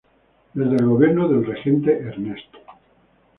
[0.55, 2.57] Desde el gobierno del Regente Ernesto.